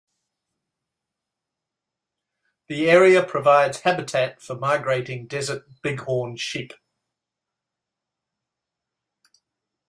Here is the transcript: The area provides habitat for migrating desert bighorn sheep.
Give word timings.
The 2.69 2.89
area 2.89 3.21
provides 3.23 3.81
habitat 3.81 4.41
for 4.41 4.55
migrating 4.55 5.27
desert 5.27 5.61
bighorn 5.83 6.37
sheep. 6.37 6.73